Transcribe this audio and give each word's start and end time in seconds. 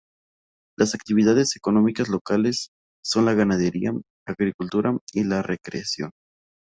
Las 0.79 0.95
actividades 0.95 1.55
económicas 1.55 2.09
locales 2.09 2.69
son 3.05 3.25
la 3.25 3.35
ganadería, 3.35 3.91
agricultura 4.25 4.97
y 5.13 5.25
la 5.25 5.43
recreación. 5.43 6.09